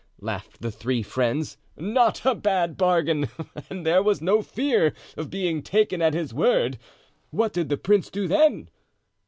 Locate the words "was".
4.01-4.19